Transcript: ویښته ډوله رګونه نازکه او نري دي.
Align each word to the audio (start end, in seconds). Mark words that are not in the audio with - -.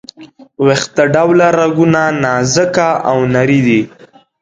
ویښته 0.65 1.03
ډوله 1.13 1.47
رګونه 1.59 2.03
نازکه 2.23 2.89
او 3.09 3.17
نري 3.33 3.59
دي. 3.67 3.81